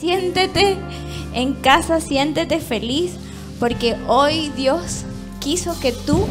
siéntete 0.00 0.76
en 1.34 1.52
casa, 1.54 2.00
siéntete 2.00 2.58
feliz, 2.58 3.12
porque 3.58 3.96
hoy 4.08 4.50
Dios 4.56 5.04
quiso 5.40 5.78
que 5.78 5.92
tú 5.92 6.26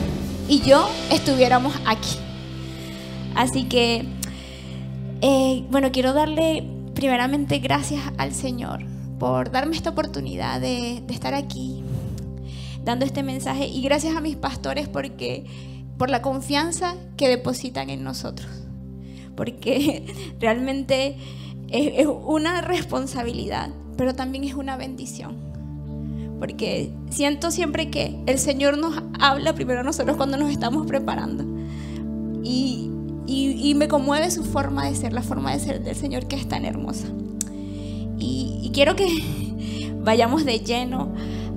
y 0.48 0.62
yo 0.62 0.90
estuviéramos 1.12 1.76
aquí. 1.86 2.18
Así 3.36 3.66
que, 3.66 4.06
eh, 5.22 5.64
bueno, 5.70 5.92
quiero 5.92 6.14
darle 6.14 6.68
primeramente 6.96 7.60
gracias 7.60 8.02
al 8.18 8.34
Señor 8.34 8.84
por 9.20 9.52
darme 9.52 9.76
esta 9.76 9.92
oportunidad 9.92 10.60
de, 10.60 11.04
de 11.06 11.14
estar 11.14 11.34
aquí 11.34 11.84
dando 12.84 13.06
este 13.06 13.22
mensaje 13.22 13.68
y 13.68 13.82
gracias 13.82 14.16
a 14.16 14.22
mis 14.22 14.36
pastores 14.36 14.88
porque 14.88 15.46
por 15.98 16.10
la 16.10 16.22
confianza 16.22 16.96
que 17.18 17.28
depositan 17.28 17.90
en 17.92 18.04
nosotros. 18.04 18.50
Porque 19.36 20.06
realmente 20.40 21.18
es, 21.72 22.08
una 22.08 22.62
responsabilidad, 22.62 23.70
pero 23.98 24.14
también 24.14 24.44
es 24.44 24.54
una 24.54 24.78
bendición. 24.78 25.38
Porque 26.40 26.92
siento 27.10 27.52
siempre 27.52 27.90
que 27.90 28.18
el 28.26 28.40
Señor 28.40 28.78
nos 28.78 29.02
habla 29.20 29.54
primero 29.54 29.82
a 29.82 29.84
nosotros 29.84 30.16
cuando 30.16 30.38
nos 30.38 30.52
estamos 30.52 30.88
preparando. 30.88 31.44
Y, 32.44 32.90
y, 33.28 33.76
me 33.76 33.88
conmueve 33.88 34.32
su 34.32 34.44
forma 34.44 34.86
de 34.86 34.96
ser, 34.96 35.14
la 35.14 35.22
forma 35.22 35.52
de 35.52 35.60
ser 35.60 35.84
del 35.84 35.96
Señor 35.96 36.28
que 36.28 36.38
es 36.38 36.48
tan 36.48 36.66
hermosa. 36.66 37.08
Y, 38.18 38.62
y 38.64 38.72
quiero 38.74 38.96
que 38.96 39.08
vayamos 40.04 40.46
de 40.46 40.60
lleno 40.60 41.14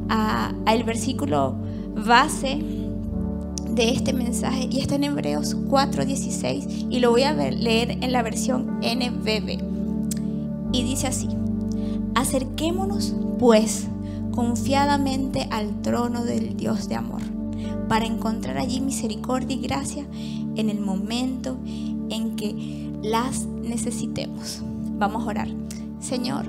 al 0.08 0.84
versículo 0.84 1.54
base 1.94 2.58
de 3.70 3.90
este 3.90 4.12
mensaje 4.12 4.68
y 4.70 4.80
está 4.80 4.96
en 4.96 5.04
Hebreos 5.04 5.56
4:16 5.56 6.88
y 6.90 7.00
lo 7.00 7.10
voy 7.10 7.22
a 7.22 7.32
leer 7.32 7.92
en 7.92 8.12
la 8.12 8.22
versión 8.22 8.78
NBB. 8.80 9.71
Y 10.72 10.82
dice 10.82 11.06
así, 11.06 11.28
acerquémonos 12.14 13.14
pues 13.38 13.86
confiadamente 14.32 15.46
al 15.50 15.82
trono 15.82 16.24
del 16.24 16.56
Dios 16.56 16.88
de 16.88 16.96
amor 16.96 17.20
para 17.88 18.06
encontrar 18.06 18.56
allí 18.56 18.80
misericordia 18.80 19.54
y 19.54 19.60
gracia 19.60 20.06
en 20.56 20.70
el 20.70 20.80
momento 20.80 21.58
en 22.08 22.36
que 22.36 22.90
las 23.02 23.44
necesitemos. 23.44 24.62
Vamos 24.98 25.24
a 25.24 25.26
orar. 25.26 25.48
Señor, 26.00 26.46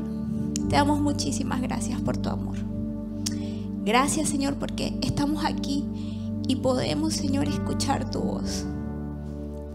te 0.70 0.76
damos 0.76 1.02
muchísimas 1.02 1.62
gracias 1.62 2.00
por 2.02 2.18
tu 2.18 2.30
amor. 2.30 2.56
Gracias 3.86 4.30
Señor 4.30 4.56
porque 4.56 4.98
estamos 5.02 5.44
aquí 5.44 5.84
y 6.48 6.56
podemos 6.58 7.14
Señor 7.14 7.48
escuchar 7.48 8.10
tu 8.10 8.22
voz. 8.22 8.66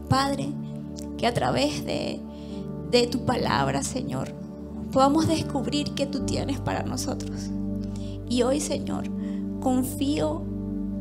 Padre, 0.09 0.49
que 1.19 1.27
a 1.27 1.35
través 1.35 1.85
de, 1.85 2.21
de 2.91 3.07
tu 3.07 3.25
palabra 3.25 3.83
Señor 3.83 4.33
podamos 4.93 5.29
descubrir 5.29 5.95
que 5.95 6.07
tú 6.07 6.21
tienes 6.25 6.59
para 6.61 6.83
nosotros. 6.83 7.51
Y 8.29 8.43
hoy 8.43 8.61
Señor, 8.61 9.05
confío 9.61 10.43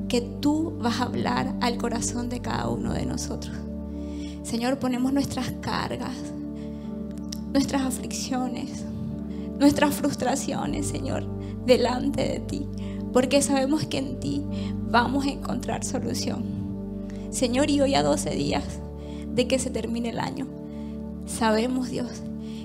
que 0.09 0.21
tú 0.21 0.77
vas 0.79 0.99
a 0.99 1.05
hablar 1.05 1.55
al 1.61 1.77
corazón 1.77 2.29
de 2.29 2.41
cada 2.41 2.69
uno 2.69 2.93
de 2.93 3.05
nosotros. 3.05 3.55
Señor, 4.43 4.79
ponemos 4.79 5.13
nuestras 5.13 5.51
cargas, 5.61 6.15
nuestras 7.53 7.81
aflicciones, 7.81 8.83
nuestras 9.59 9.95
frustraciones, 9.95 10.87
Señor, 10.87 11.25
delante 11.65 12.23
de 12.23 12.39
ti 12.39 12.67
porque 13.17 13.41
sabemos 13.41 13.85
que 13.85 13.97
en 13.97 14.19
ti 14.19 14.43
vamos 14.91 15.25
a 15.25 15.29
encontrar 15.29 15.83
solución. 15.83 16.43
Señor, 17.31 17.69
y 17.71 17.81
hoy 17.81 17.95
a 17.95 18.03
12 18.03 18.29
días 18.31 18.63
de 19.33 19.47
que 19.47 19.57
se 19.57 19.71
termine 19.71 20.09
el 20.09 20.19
año, 20.19 20.45
sabemos, 21.27 21.89
Dios, 21.89 22.23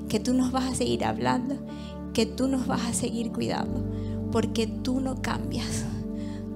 que 0.08 0.20
tú 0.20 0.34
nos 0.34 0.52
vas 0.52 0.64
a 0.64 0.74
seguir 0.74 1.04
hablando, 1.04 1.56
que 2.14 2.26
tú 2.26 2.48
nos 2.48 2.66
vas 2.66 2.82
a 2.86 2.94
seguir 2.94 3.32
cuidando, 3.32 3.84
porque 4.30 4.66
tú 4.66 5.00
no 5.00 5.20
cambias. 5.20 5.84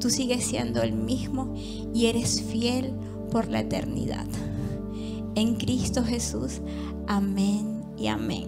Tú 0.01 0.11
sigues 0.11 0.45
siendo 0.45 0.83
el 0.83 0.93
mismo 0.93 1.55
y 1.95 2.07
eres 2.07 2.43
fiel 2.43 2.93
por 3.31 3.49
la 3.49 3.61
eternidad. 3.61 4.27
En 5.35 5.57
Cristo 5.57 6.05
Jesús, 6.05 6.61
amén 7.07 7.83
y 7.99 8.07
amén. 8.07 8.47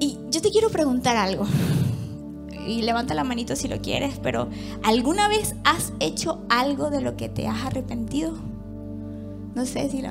Y 0.00 0.18
yo 0.30 0.40
te 0.40 0.50
quiero 0.50 0.70
preguntar 0.70 1.16
algo 1.16 1.46
y 2.66 2.82
levanta 2.82 3.14
la 3.14 3.24
manito 3.24 3.56
si 3.56 3.68
lo 3.68 3.80
quieres, 3.80 4.18
pero 4.22 4.48
¿alguna 4.82 5.28
vez 5.28 5.54
has 5.64 5.92
hecho 6.00 6.44
algo 6.48 6.90
de 6.90 7.00
lo 7.00 7.16
que 7.16 7.28
te 7.28 7.46
has 7.46 7.64
arrepentido? 7.64 8.34
No 9.54 9.66
sé 9.66 9.88
si 9.90 10.02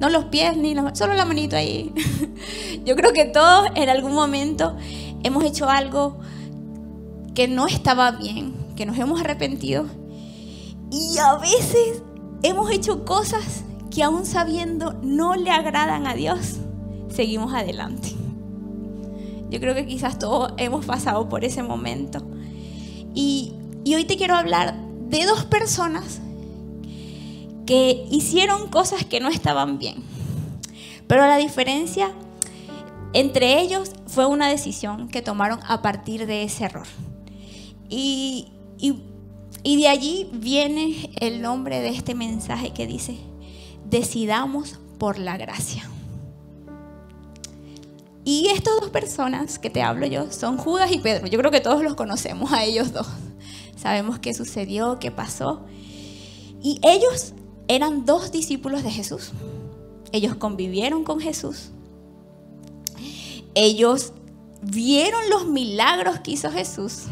no 0.00 0.08
los 0.08 0.26
pies 0.26 0.56
ni 0.56 0.74
la, 0.74 0.94
solo 0.94 1.14
la 1.14 1.24
manito 1.24 1.56
ahí. 1.56 1.92
Yo 2.84 2.96
creo 2.96 3.12
que 3.12 3.24
todos 3.24 3.68
en 3.74 3.88
algún 3.88 4.14
momento 4.14 4.76
hemos 5.22 5.44
hecho 5.44 5.68
algo 5.68 6.18
que 7.34 7.48
no 7.48 7.66
estaba 7.66 8.10
bien, 8.12 8.54
que 8.76 8.86
nos 8.86 8.98
hemos 8.98 9.20
arrepentido 9.20 9.86
y 10.90 11.18
a 11.18 11.36
veces 11.36 12.02
hemos 12.42 12.70
hecho 12.70 13.04
cosas 13.04 13.64
que 13.90 14.02
aún 14.02 14.24
sabiendo 14.24 14.94
no 15.02 15.34
le 15.34 15.50
agradan 15.50 16.06
a 16.06 16.14
Dios, 16.14 16.56
seguimos 17.10 17.52
adelante. 17.52 18.14
Yo 19.50 19.60
creo 19.60 19.74
que 19.74 19.86
quizás 19.86 20.18
todos 20.18 20.52
hemos 20.56 20.84
pasado 20.84 21.28
por 21.28 21.44
ese 21.44 21.62
momento. 21.62 22.22
Y, 23.14 23.54
hoy 23.86 24.04
te 24.04 24.16
quiero 24.16 24.34
hablar 24.34 24.78
de 25.08 25.24
dos 25.24 25.44
personas 25.46 26.20
que 27.68 28.06
hicieron 28.10 28.68
cosas 28.68 29.04
que 29.04 29.20
no 29.20 29.28
estaban 29.28 29.78
bien. 29.78 30.02
Pero 31.06 31.26
la 31.26 31.36
diferencia 31.36 32.10
entre 33.12 33.60
ellos 33.60 33.90
fue 34.06 34.24
una 34.24 34.48
decisión 34.48 35.08
que 35.08 35.20
tomaron 35.20 35.60
a 35.68 35.82
partir 35.82 36.26
de 36.26 36.44
ese 36.44 36.64
error. 36.64 36.86
Y, 37.90 38.48
y, 38.78 39.76
de 39.76 39.86
allí 39.86 40.30
viene 40.32 41.10
el 41.20 41.42
nombre 41.42 41.80
de 41.80 41.90
este 41.90 42.14
mensaje 42.14 42.70
que 42.70 42.86
dice, 42.86 43.18
decidamos 43.84 44.78
por 44.96 45.18
la 45.18 45.36
gracia. 45.36 45.86
Y 48.24 48.48
estas 48.48 48.80
dos 48.80 48.88
personas 48.88 49.58
que 49.58 49.68
te 49.68 49.82
hablo 49.82 50.06
yo 50.06 50.32
son 50.32 50.56
Judas 50.56 50.90
y 50.90 51.00
Pedro. 51.00 51.26
Yo 51.26 51.38
creo 51.38 51.50
que 51.50 51.60
todos 51.60 51.82
los 51.82 51.96
conocemos 51.96 52.50
a 52.50 52.64
ellos 52.64 52.94
dos. 52.94 53.08
Sabemos 53.76 54.18
qué 54.18 54.32
sucedió, 54.32 54.98
qué 54.98 55.10
pasó. 55.10 55.66
Y 56.62 56.80
ellos 56.82 57.34
eran 57.68 58.06
dos 58.06 58.32
discípulos 58.32 58.82
de 58.82 58.90
Jesús. 58.90 59.32
Ellos 60.10 60.34
convivieron 60.34 61.04
con 61.04 61.20
Jesús. 61.20 61.70
Ellos 63.54 64.12
vieron 64.62 65.20
los 65.30 65.46
milagros 65.46 66.20
que 66.20 66.32
hizo 66.32 66.50
Jesús. 66.50 67.04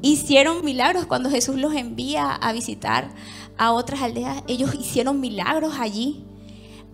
Hicieron 0.00 0.64
milagros 0.64 1.06
cuando 1.06 1.28
Jesús 1.30 1.56
los 1.56 1.74
envía 1.74 2.30
a 2.32 2.52
visitar 2.52 3.10
a 3.56 3.72
otras 3.72 4.02
aldeas. 4.02 4.42
Ellos 4.46 4.74
hicieron 4.74 5.20
milagros 5.20 5.74
allí. 5.78 6.24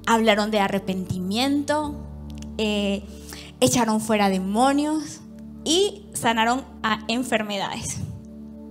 Hablaron 0.06 0.50
de 0.50 0.60
arrepentimiento, 0.60 1.94
eh, 2.58 3.02
echaron 3.60 4.00
fuera 4.00 4.28
demonios 4.28 5.20
y 5.64 6.06
sanaron 6.14 6.64
a 6.82 7.04
enfermedades. 7.08 7.98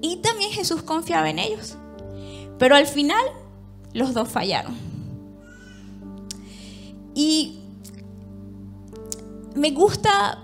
Y 0.02 0.18
también 0.18 0.52
Jesús 0.52 0.84
confiaba 0.84 1.30
en 1.30 1.40
ellos. 1.40 1.78
Pero 2.60 2.76
al 2.76 2.86
final 2.88 3.24
los 3.94 4.14
dos 4.14 4.30
fallaron. 4.30 4.76
Y 7.16 7.60
me 9.56 9.72
gusta 9.72 10.40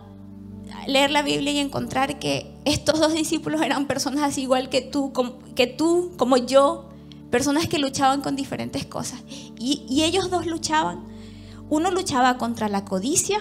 leer 0.88 1.12
la 1.12 1.22
Biblia 1.22 1.52
y 1.52 1.60
encontrar 1.60 2.20
que 2.20 2.54
estos 2.66 3.00
dos 3.00 3.14
discípulos 3.14 3.62
eran 3.62 3.88
personas 3.88 4.24
así 4.24 4.44
igual 4.44 4.70
que 4.70 4.82
tú, 4.82 5.12
que 5.56 5.68
tú, 5.68 6.12
como 6.18 6.38
yo, 6.38 6.90
personas 7.32 7.68
que 7.68 7.80
luchaban 7.80 8.22
con 8.22 8.36
diferentes 8.36 8.86
cosas. 8.86 9.22
y 9.28 10.04
ellos 10.04 10.30
dos 10.30 10.46
luchaban 10.46 11.10
uno 11.70 11.92
luchaba 11.92 12.38
contra 12.38 12.68
la 12.68 12.84
codicia 12.84 13.40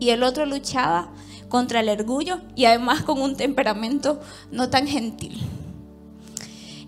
y 0.00 0.10
el 0.10 0.22
otro 0.22 0.44
luchaba 0.44 1.12
contra 1.48 1.80
el 1.80 1.88
orgullo 1.88 2.40
y 2.56 2.64
además 2.64 3.02
con 3.02 3.22
un 3.22 3.36
temperamento 3.36 4.20
no 4.50 4.70
tan 4.70 4.88
gentil. 4.88 5.40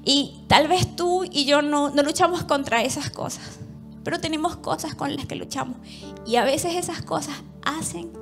Y 0.08 0.44
tal 0.46 0.68
vez 0.68 0.94
tú 0.94 1.24
y 1.24 1.46
yo 1.46 1.62
no, 1.62 1.88
luchamos 1.90 2.44
contra 2.44 2.80
esas 2.80 3.10
cosas, 3.10 3.58
pero 4.04 4.20
tenemos 4.20 4.54
cosas 4.54 4.94
con 4.94 5.14
las 5.16 5.26
que 5.26 5.34
luchamos. 5.34 5.78
Y 6.24 6.36
a 6.36 6.44
veces 6.44 6.76
esas 6.76 7.02
cosas 7.02 7.34
hacen 7.64 8.12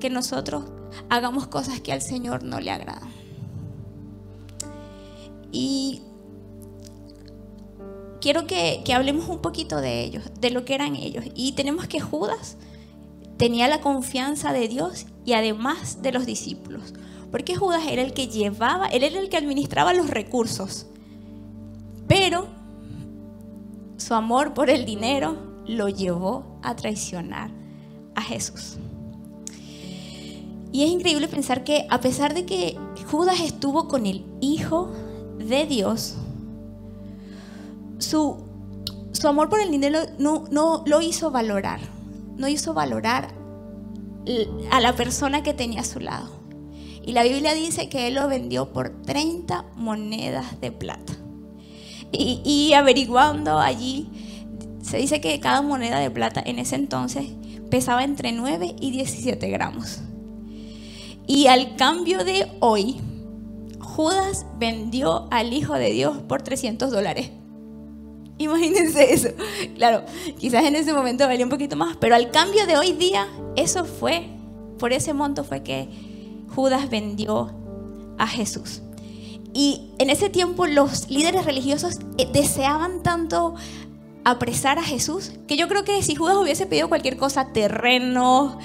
que 0.00 0.08
nosotros 0.08 0.64
hagamos 1.10 1.46
cosas 1.46 1.82
que 1.82 1.92
al 1.92 2.00
Señor 2.00 2.44
no 2.44 2.60
le 2.60 2.70
agradan. 2.70 3.10
Y 5.52 6.00
quiero 8.22 8.46
que, 8.46 8.82
hablemos 8.94 9.28
un 9.28 9.42
poquito 9.42 9.82
de 9.82 10.02
ellos, 10.04 10.24
de 10.40 10.50
lo 10.50 10.64
que 10.64 10.74
eran 10.74 10.96
ellos. 10.96 11.26
Y 11.34 11.52
tenemos 11.52 11.88
que 11.88 12.00
Judas 12.00 12.56
tenía 13.36 13.68
la 13.68 13.82
confianza 13.82 14.54
de 14.54 14.66
Dios 14.66 15.04
y 15.26 15.34
además 15.34 16.00
de 16.00 16.12
los 16.12 16.24
discípulos. 16.24 16.94
Porque 17.30 17.54
Judas 17.54 17.82
era 17.86 18.00
el 18.00 18.14
que 18.14 18.28
llevaba, 18.28 18.86
él 18.86 19.02
era 19.02 19.20
el 19.20 19.28
que 19.28 19.36
administraba 19.36 19.92
los 19.92 20.08
recursos. 20.08 20.86
Pero 22.08 22.46
su 23.98 24.14
amor 24.14 24.54
por 24.54 24.70
el 24.70 24.84
dinero 24.84 25.36
lo 25.66 25.88
llevó 25.88 26.58
a 26.62 26.74
traicionar 26.74 27.50
a 28.14 28.22
Jesús. 28.22 28.78
Y 30.72 30.84
es 30.84 30.90
increíble 30.90 31.28
pensar 31.28 31.64
que 31.64 31.86
a 31.90 32.00
pesar 32.00 32.34
de 32.34 32.44
que 32.44 32.76
Judas 33.10 33.40
estuvo 33.40 33.88
con 33.88 34.06
el 34.06 34.24
Hijo 34.40 34.90
de 35.38 35.66
Dios, 35.66 36.16
su, 37.98 38.36
su 39.12 39.28
amor 39.28 39.48
por 39.48 39.60
el 39.60 39.70
dinero 39.70 40.00
no, 40.18 40.44
no 40.50 40.82
lo 40.86 41.00
hizo 41.00 41.30
valorar, 41.30 41.80
no 42.36 42.48
hizo 42.48 42.74
valorar 42.74 43.34
a 44.70 44.80
la 44.80 44.94
persona 44.94 45.42
que 45.42 45.54
tenía 45.54 45.80
a 45.80 45.84
su 45.84 46.00
lado. 46.00 46.28
Y 47.04 47.12
la 47.12 47.22
Biblia 47.22 47.54
dice 47.54 47.88
que 47.88 48.06
él 48.06 48.14
lo 48.14 48.28
vendió 48.28 48.72
por 48.72 48.90
30 49.02 49.64
monedas 49.76 50.60
de 50.60 50.70
plata. 50.70 51.17
Y, 52.10 52.72
averiguando 52.72 53.58
allí, 53.58 54.08
se 54.82 54.96
dice 54.98 55.20
que 55.20 55.40
cada 55.40 55.62
moneda 55.62 55.98
de 55.98 56.10
plata 56.10 56.42
en 56.44 56.58
ese 56.58 56.76
entonces 56.76 57.26
pesaba 57.70 58.02
entre 58.02 58.32
9 58.32 58.76
y 58.80 58.90
17 58.90 59.48
gramos. 59.50 60.00
Y 61.26 61.48
al 61.48 61.76
cambio 61.76 62.24
de 62.24 62.50
hoy, 62.60 62.96
Judas 63.80 64.46
vendió 64.58 65.28
al 65.30 65.52
Hijo 65.52 65.74
de 65.74 65.90
Dios 65.90 66.18
por 66.26 66.42
300 66.42 66.90
dólares. 66.90 67.30
Imagínense 68.38 69.12
eso. 69.12 69.28
Claro, 69.74 70.04
quizás 70.38 70.64
en 70.64 70.76
ese 70.76 70.92
momento 70.92 71.26
valía 71.26 71.44
un 71.44 71.50
poquito 71.50 71.76
más, 71.76 71.96
pero 71.96 72.14
al 72.14 72.30
cambio 72.30 72.66
de 72.66 72.76
hoy 72.76 72.92
día, 72.92 73.26
eso 73.56 73.84
fue, 73.84 74.28
por 74.78 74.92
ese 74.92 75.12
monto 75.12 75.44
fue 75.44 75.62
que 75.62 75.88
Judas 76.54 76.88
vendió 76.88 77.52
a 78.16 78.26
Jesús. 78.26 78.82
Y 79.54 79.90
en 79.98 80.10
ese 80.10 80.28
tiempo 80.28 80.66
los 80.66 81.10
líderes 81.10 81.44
religiosos 81.44 81.98
eh, 82.18 82.28
deseaban 82.32 83.02
tanto 83.02 83.54
apresar 84.24 84.78
a 84.78 84.82
Jesús, 84.82 85.32
que 85.46 85.56
yo 85.56 85.68
creo 85.68 85.84
que 85.84 86.02
si 86.02 86.14
Judas 86.14 86.36
hubiese 86.36 86.66
pedido 86.66 86.88
cualquier 86.88 87.16
cosa, 87.16 87.52
terrenos, 87.52 88.56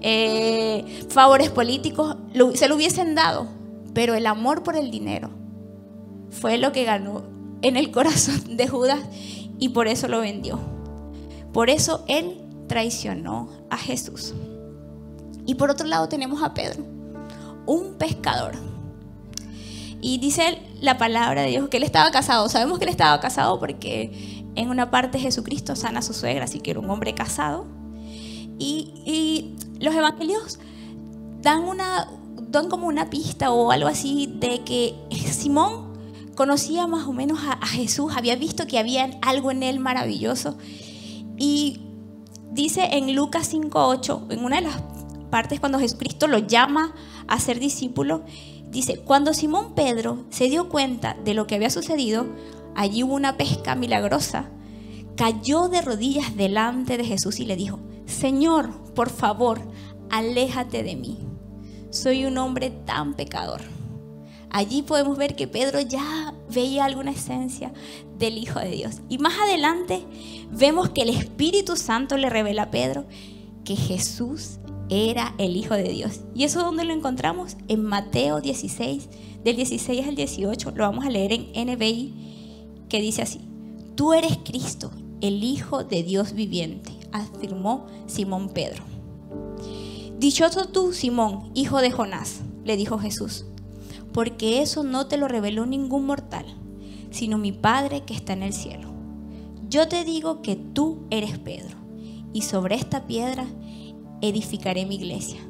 eh, 0.00 1.06
favores 1.10 1.50
políticos, 1.50 2.16
se 2.54 2.68
lo 2.68 2.74
hubiesen 2.74 3.14
dado, 3.14 3.46
pero 3.94 4.14
el 4.14 4.26
amor 4.26 4.62
por 4.64 4.74
el 4.74 4.90
dinero 4.90 5.30
fue 6.30 6.58
lo 6.58 6.72
que 6.72 6.84
ganó 6.84 7.22
en 7.62 7.76
el 7.76 7.90
corazón 7.92 8.56
de 8.56 8.66
Judas 8.66 8.98
y 9.58 9.68
por 9.68 9.86
eso 9.86 10.08
lo 10.08 10.20
vendió. 10.20 10.58
Por 11.52 11.70
eso 11.70 12.04
él 12.08 12.40
traicionó 12.66 13.48
a 13.70 13.76
Jesús. 13.76 14.34
Y 15.46 15.54
por 15.54 15.70
otro 15.70 15.86
lado 15.86 16.08
tenemos 16.08 16.42
a 16.42 16.54
Pedro, 16.54 16.84
un 17.66 17.94
pescador. 17.94 18.54
Y 20.02 20.18
dice 20.18 20.60
la 20.80 20.98
palabra 20.98 21.42
de 21.42 21.50
Dios 21.50 21.68
que 21.68 21.76
él 21.76 21.84
estaba 21.84 22.10
casado. 22.10 22.48
Sabemos 22.48 22.80
que 22.80 22.84
él 22.86 22.90
estaba 22.90 23.20
casado 23.20 23.60
porque 23.60 24.42
en 24.56 24.68
una 24.68 24.90
parte 24.90 25.20
Jesucristo 25.20 25.76
sana 25.76 26.00
a 26.00 26.02
su 26.02 26.12
suegra, 26.12 26.44
así 26.44 26.58
que 26.58 26.72
era 26.72 26.80
un 26.80 26.90
hombre 26.90 27.14
casado. 27.14 27.66
Y, 28.58 29.54
los 29.80 29.94
evangelios 29.94 30.60
dan, 31.40 31.62
una, 31.64 32.08
dan 32.48 32.68
como 32.68 32.86
una 32.86 33.10
pista 33.10 33.50
o 33.50 33.72
algo 33.72 33.88
así 33.88 34.32
de 34.36 34.62
que 34.62 34.94
Simón 35.32 35.92
conocía 36.36 36.86
más 36.86 37.06
o 37.06 37.12
menos 37.12 37.40
a, 37.40 37.52
a 37.54 37.66
Jesús, 37.66 38.12
había 38.16 38.36
visto 38.36 38.66
que 38.66 38.78
había 38.78 39.10
algo 39.22 39.50
en 39.50 39.62
él 39.62 39.80
maravilloso. 39.80 40.56
Y 41.36 41.80
dice 42.52 42.90
en 42.92 43.14
Lucas 43.14 43.52
5.8, 43.52 44.32
en 44.32 44.44
una 44.44 44.56
de 44.56 44.62
las 44.62 44.82
partes 45.30 45.58
cuando 45.58 45.78
Jesucristo 45.78 46.28
lo 46.28 46.38
llama 46.38 46.94
a 47.26 47.40
ser 47.40 47.58
discípulo, 47.58 48.22
dice, 48.72 48.98
cuando 48.98 49.34
Simón 49.34 49.74
Pedro 49.74 50.24
se 50.30 50.48
dio 50.48 50.68
cuenta 50.68 51.16
de 51.24 51.34
lo 51.34 51.46
que 51.46 51.54
había 51.54 51.70
sucedido, 51.70 52.26
allí 52.74 53.02
hubo 53.04 53.14
una 53.14 53.36
pesca 53.36 53.74
milagrosa, 53.74 54.50
cayó 55.16 55.68
de 55.68 55.82
rodillas 55.82 56.36
delante 56.36 56.96
de 56.96 57.04
Jesús 57.04 57.38
y 57.38 57.44
le 57.44 57.54
dijo, 57.54 57.78
Señor, 58.06 58.70
por 58.94 59.10
favor, 59.10 59.60
aléjate 60.10 60.82
de 60.82 60.96
mí. 60.96 61.18
Soy 61.90 62.24
un 62.24 62.38
hombre 62.38 62.70
tan 62.70 63.14
pecador. 63.14 63.60
Allí 64.48 64.82
podemos 64.82 65.16
ver 65.16 65.36
que 65.36 65.48
Pedro 65.48 65.80
ya 65.80 66.34
veía 66.50 66.84
alguna 66.84 67.10
esencia 67.10 67.72
del 68.18 68.38
Hijo 68.38 68.58
de 68.58 68.70
Dios. 68.70 69.00
Y 69.08 69.18
más 69.18 69.34
adelante 69.38 70.04
vemos 70.50 70.90
que 70.90 71.02
el 71.02 71.10
Espíritu 71.10 71.76
Santo 71.76 72.16
le 72.16 72.28
revela 72.28 72.64
a 72.64 72.70
Pedro 72.70 73.06
que 73.64 73.76
Jesús 73.76 74.58
era 74.92 75.34
el 75.38 75.56
Hijo 75.56 75.74
de 75.74 75.88
Dios. 75.88 76.20
¿Y 76.34 76.44
eso 76.44 76.60
dónde 76.60 76.84
lo 76.84 76.92
encontramos? 76.92 77.56
En 77.68 77.82
Mateo 77.82 78.42
16, 78.42 79.08
del 79.42 79.56
16 79.56 80.06
al 80.06 80.16
18. 80.16 80.72
Lo 80.72 80.84
vamos 80.84 81.06
a 81.06 81.10
leer 81.10 81.32
en 81.32 81.50
NBI 81.66 82.12
que 82.90 83.00
dice 83.00 83.22
así, 83.22 83.40
tú 83.94 84.12
eres 84.12 84.38
Cristo, 84.44 84.90
el 85.22 85.42
Hijo 85.44 85.82
de 85.82 86.02
Dios 86.02 86.34
viviente, 86.34 86.92
afirmó 87.10 87.86
Simón 88.06 88.50
Pedro. 88.50 88.84
Dichoso 90.18 90.66
tú, 90.66 90.92
Simón, 90.92 91.50
hijo 91.54 91.80
de 91.80 91.90
Jonás, 91.90 92.42
le 92.64 92.76
dijo 92.76 92.98
Jesús, 92.98 93.46
porque 94.12 94.60
eso 94.60 94.84
no 94.84 95.06
te 95.06 95.16
lo 95.16 95.26
reveló 95.26 95.64
ningún 95.64 96.04
mortal, 96.04 96.44
sino 97.10 97.38
mi 97.38 97.50
Padre 97.50 98.02
que 98.02 98.14
está 98.14 98.34
en 98.34 98.42
el 98.42 98.52
cielo. 98.52 98.92
Yo 99.70 99.88
te 99.88 100.04
digo 100.04 100.42
que 100.42 100.54
tú 100.54 101.06
eres 101.08 101.38
Pedro, 101.38 101.78
y 102.34 102.42
sobre 102.42 102.74
esta 102.74 103.06
piedra 103.06 103.46
edificaré 104.22 104.86
mi 104.86 104.94
iglesia, 104.94 105.40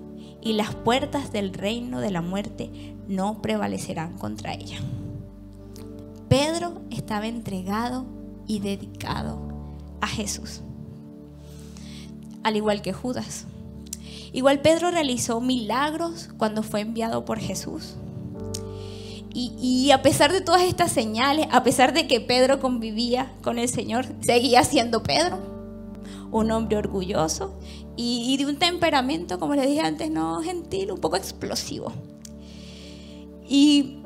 y 0.40 0.54
las 0.54 0.74
puertas 0.74 1.32
del 1.32 1.54
reino 1.54 2.00
de 2.00 2.10
la 2.10 2.22
muerte 2.22 2.96
no 3.06 3.40
prevalecerán 3.40 4.18
contra 4.18 4.54
ella. 4.54 4.78
Pedro 6.28 6.80
estaba 6.90 7.28
entregado 7.28 8.06
y 8.46 8.58
dedicado 8.58 9.38
a 10.00 10.08
Jesús, 10.08 10.62
al 12.42 12.56
igual 12.56 12.82
que 12.82 12.92
Judas. 12.92 13.46
Igual 14.32 14.60
Pedro 14.60 14.90
realizó 14.90 15.40
milagros 15.40 16.30
cuando 16.38 16.62
fue 16.62 16.80
enviado 16.80 17.24
por 17.24 17.38
Jesús. 17.38 17.96
Y, 19.34 19.90
a 19.92 20.02
pesar 20.02 20.30
de 20.30 20.42
todas 20.42 20.62
estas 20.62 20.92
señales, 20.92 21.46
a 21.50 21.62
pesar 21.62 21.94
de 21.94 22.06
que 22.06 22.20
Pedro 22.20 22.60
convivía 22.60 23.32
con 23.42 23.58
el 23.58 23.68
Señor, 23.68 24.04
seguía 24.20 24.62
siendo 24.62 25.02
Pedro, 25.02 25.38
un 26.30 26.50
hombre 26.50 26.76
orgulloso 26.76 27.58
y, 27.96 28.36
de 28.36 28.46
un 28.46 28.56
temperamento, 28.56 29.38
como 29.38 29.54
les 29.54 29.68
dije 29.68 29.80
antes, 29.80 30.10
no 30.10 30.40
gentil, 30.42 30.92
un 30.92 31.00
poco 31.00 31.16
explosivo. 31.16 31.92
Y 33.48 33.98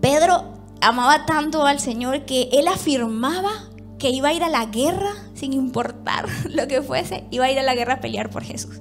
Pedro 0.00 0.52
amaba 0.80 1.24
tanto 1.24 1.64
al 1.64 1.80
Señor 1.80 2.24
que 2.24 2.48
él 2.52 2.68
afirmaba 2.68 3.50
que 3.98 4.10
iba 4.10 4.28
a 4.28 4.32
ir 4.32 4.42
a 4.42 4.48
la 4.48 4.66
guerra 4.66 5.12
sin 5.34 5.52
importar 5.52 6.26
lo 6.50 6.66
que 6.68 6.82
fuese, 6.82 7.24
iba 7.30 7.46
a 7.46 7.50
ir 7.50 7.58
a 7.58 7.62
la 7.62 7.74
guerra 7.74 7.94
a 7.94 8.00
pelear 8.00 8.30
por 8.30 8.44
Jesús. 8.44 8.80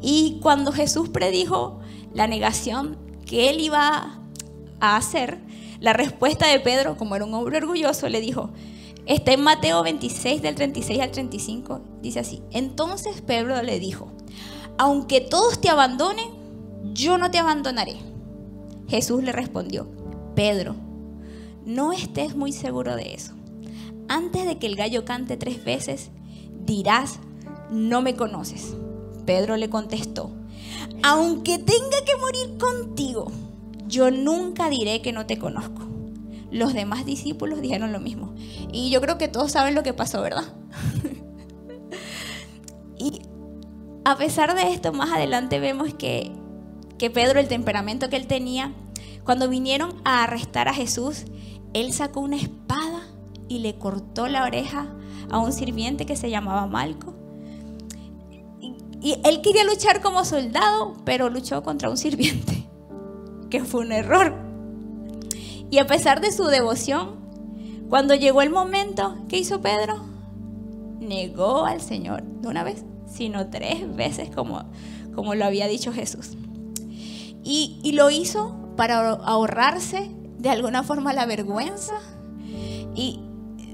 Y 0.00 0.38
cuando 0.42 0.72
Jesús 0.72 1.08
predijo 1.08 1.80
la 2.12 2.26
negación 2.26 2.98
que 3.24 3.50
él 3.50 3.60
iba 3.60 4.20
a 4.78 4.96
hacer, 4.96 5.38
la 5.80 5.92
respuesta 5.92 6.46
de 6.46 6.60
Pedro, 6.60 6.96
como 6.96 7.16
era 7.16 7.24
un 7.24 7.34
hombre 7.34 7.58
orgulloso, 7.58 8.08
le 8.08 8.20
dijo, 8.20 8.50
está 9.06 9.32
en 9.32 9.42
Mateo 9.42 9.82
26 9.82 10.42
del 10.42 10.54
36 10.54 11.00
al 11.00 11.10
35, 11.10 11.80
dice 12.02 12.20
así, 12.20 12.42
entonces 12.50 13.20
Pedro 13.20 13.60
le 13.62 13.78
dijo, 13.78 14.12
aunque 14.78 15.20
todos 15.20 15.60
te 15.60 15.68
abandonen, 15.68 16.28
yo 16.92 17.18
no 17.18 17.30
te 17.30 17.38
abandonaré. 17.38 17.96
Jesús 18.88 19.22
le 19.22 19.32
respondió, 19.32 19.88
Pedro, 20.34 20.76
no 21.64 21.92
estés 21.92 22.36
muy 22.36 22.52
seguro 22.52 22.94
de 22.94 23.14
eso. 23.14 23.32
Antes 24.08 24.46
de 24.46 24.58
que 24.58 24.66
el 24.66 24.76
gallo 24.76 25.04
cante 25.04 25.36
tres 25.36 25.64
veces, 25.64 26.10
dirás, 26.64 27.18
no 27.70 28.02
me 28.02 28.14
conoces. 28.14 28.76
Pedro 29.24 29.56
le 29.56 29.68
contestó, 29.68 30.30
aunque 31.02 31.58
tenga 31.58 32.04
que 32.04 32.16
morir 32.20 32.58
contigo, 32.58 33.32
yo 33.88 34.10
nunca 34.10 34.68
diré 34.68 35.02
que 35.02 35.12
no 35.12 35.26
te 35.26 35.38
conozco. 35.38 35.82
Los 36.50 36.74
demás 36.74 37.04
discípulos 37.04 37.60
dijeron 37.60 37.92
lo 37.92 38.00
mismo. 38.00 38.34
Y 38.72 38.90
yo 38.90 39.00
creo 39.00 39.18
que 39.18 39.28
todos 39.28 39.52
saben 39.52 39.74
lo 39.74 39.82
que 39.82 39.92
pasó, 39.92 40.22
¿verdad? 40.22 40.44
Y 43.06 43.22
a 44.04 44.16
pesar 44.16 44.54
de 44.54 44.72
esto, 44.72 44.92
más 44.92 45.12
adelante 45.12 45.58
vemos 45.58 45.94
que, 45.94 46.32
que 46.98 47.10
Pedro, 47.10 47.40
el 47.40 47.48
temperamento 47.48 48.08
que 48.08 48.16
él 48.16 48.26
tenía, 48.26 48.72
cuando 49.24 49.48
vinieron 49.48 49.94
a 50.04 50.22
arrestar 50.22 50.68
a 50.68 50.74
Jesús, 50.74 51.24
él 51.74 51.92
sacó 51.92 52.20
una 52.20 52.36
espada 52.36 53.02
y 53.48 53.58
le 53.58 53.76
cortó 53.76 54.28
la 54.28 54.44
oreja 54.44 54.86
a 55.30 55.38
un 55.38 55.52
sirviente 55.52 56.06
que 56.06 56.16
se 56.16 56.30
llamaba 56.30 56.66
Malco. 56.66 57.14
Y, 59.00 59.20
él 59.24 59.40
quería 59.42 59.64
luchar 59.64 60.00
como 60.00 60.24
soldado, 60.24 60.94
pero 61.04 61.28
luchó 61.28 61.62
contra 61.62 61.90
un 61.90 61.96
sirviente, 61.96 62.68
que 63.50 63.64
fue 63.64 63.80
un 63.80 63.92
error. 63.92 64.34
Y 65.70 65.78
a 65.78 65.86
pesar 65.86 66.20
de 66.20 66.32
su 66.32 66.44
devoción, 66.44 67.16
cuando 67.88 68.14
llegó 68.14 68.42
el 68.42 68.50
momento, 68.50 69.16
¿qué 69.28 69.38
hizo 69.38 69.60
Pedro? 69.60 69.96
Negó 71.00 71.66
al 71.66 71.80
Señor, 71.80 72.22
no 72.42 72.48
una 72.50 72.64
vez, 72.64 72.84
sino 73.16 73.48
tres 73.48 73.94
veces 73.96 74.30
como, 74.30 74.64
como 75.14 75.34
lo 75.34 75.44
había 75.44 75.66
dicho 75.66 75.92
Jesús. 75.92 76.36
Y, 77.42 77.78
y 77.82 77.92
lo 77.92 78.10
hizo 78.10 78.74
para 78.76 79.10
ahorrarse 79.10 80.10
de 80.38 80.50
alguna 80.50 80.82
forma 80.82 81.12
la 81.12 81.26
vergüenza 81.26 81.94
y 82.94 83.20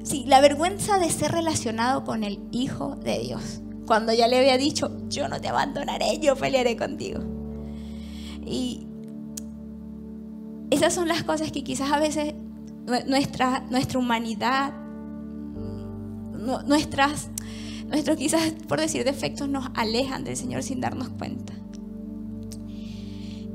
sí, 0.02 0.24
la 0.26 0.40
vergüenza 0.40 0.98
de 0.98 1.10
ser 1.10 1.32
relacionado 1.32 2.04
con 2.04 2.24
el 2.24 2.40
Hijo 2.50 2.96
de 2.96 3.18
Dios. 3.20 3.60
Cuando 3.86 4.12
ya 4.12 4.28
le 4.28 4.38
había 4.38 4.56
dicho, 4.56 4.90
yo 5.08 5.28
no 5.28 5.40
te 5.40 5.48
abandonaré, 5.48 6.18
yo 6.20 6.36
pelearé 6.36 6.76
contigo. 6.76 7.20
Y 8.44 8.86
esas 10.70 10.94
son 10.94 11.08
las 11.08 11.22
cosas 11.22 11.52
que 11.52 11.62
quizás 11.62 11.90
a 11.90 11.98
veces 11.98 12.34
nuestra, 13.06 13.60
nuestra 13.70 13.98
humanidad, 13.98 14.72
nuestras, 16.66 17.30
nuestros 17.92 18.16
quizás 18.16 18.52
por 18.66 18.80
decir 18.80 19.04
defectos 19.04 19.48
nos 19.48 19.66
alejan 19.74 20.24
del 20.24 20.36
Señor 20.36 20.62
sin 20.62 20.80
darnos 20.80 21.10
cuenta. 21.10 21.52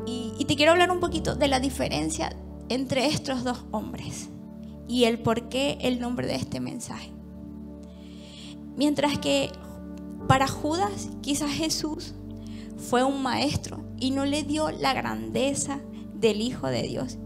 Y, 0.05 0.45
te 0.45 0.55
quiero 0.55 0.71
hablar 0.71 0.91
un 0.91 1.01
poquito 1.01 1.35
de 1.35 1.49
la 1.49 1.59
diferencia 1.59 2.33
entre 2.69 3.07
estos 3.07 3.43
dos 3.43 3.65
hombres 3.71 4.29
y 4.87 5.03
el 5.03 5.19
por 5.19 5.49
qué 5.49 5.77
el 5.81 5.99
nombre 5.99 6.27
de 6.27 6.35
este 6.35 6.61
mensaje. 6.61 7.11
Mientras 8.77 9.17
que 9.17 9.49
para 10.27 10.47
Judas 10.47 11.09
quizás 11.21 11.51
Jesús 11.51 12.13
fue 12.77 13.03
un 13.03 13.21
maestro 13.23 13.83
y 13.99 14.11
no 14.11 14.23
le 14.23 14.43
dio 14.43 14.69
la 14.71 14.93
grandeza 14.93 15.81
del 16.13 16.39
Hijo 16.39 16.67
de 16.67 16.83
Dios. 16.83 17.17